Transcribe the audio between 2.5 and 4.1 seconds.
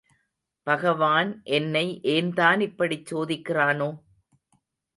இப்படிச் சோதிக்கிறானோ?....